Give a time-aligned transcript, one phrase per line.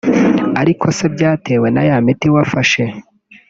[0.61, 2.83] Ariko se byatewe na ya miti wafashe